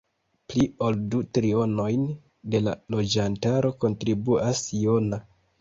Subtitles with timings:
[0.51, 2.07] Pli ol du trionojn
[2.55, 5.25] de la loĝantaro kontribuas Jona.